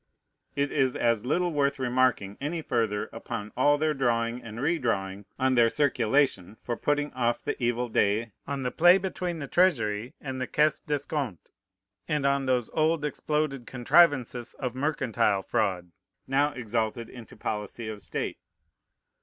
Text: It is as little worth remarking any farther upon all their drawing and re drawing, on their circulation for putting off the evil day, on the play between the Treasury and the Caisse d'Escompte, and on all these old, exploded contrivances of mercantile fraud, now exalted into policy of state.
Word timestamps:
It 0.55 0.71
is 0.71 0.95
as 0.95 1.27
little 1.27 1.53
worth 1.53 1.77
remarking 1.77 2.35
any 2.41 2.63
farther 2.63 3.07
upon 3.13 3.51
all 3.55 3.77
their 3.77 3.93
drawing 3.93 4.41
and 4.41 4.59
re 4.59 4.79
drawing, 4.79 5.25
on 5.37 5.53
their 5.53 5.69
circulation 5.69 6.57
for 6.59 6.75
putting 6.75 7.13
off 7.13 7.43
the 7.43 7.55
evil 7.63 7.87
day, 7.87 8.31
on 8.47 8.63
the 8.63 8.71
play 8.71 8.97
between 8.97 9.37
the 9.37 9.47
Treasury 9.47 10.15
and 10.19 10.41
the 10.41 10.47
Caisse 10.47 10.79
d'Escompte, 10.79 11.51
and 12.07 12.25
on 12.25 12.49
all 12.49 12.55
these 12.57 12.69
old, 12.73 13.05
exploded 13.05 13.67
contrivances 13.67 14.55
of 14.55 14.73
mercantile 14.73 15.43
fraud, 15.43 15.91
now 16.25 16.51
exalted 16.53 17.07
into 17.07 17.37
policy 17.37 17.87
of 17.87 18.01
state. 18.01 18.39